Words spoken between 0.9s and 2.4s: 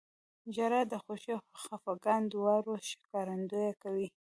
د خوښۍ او خفګان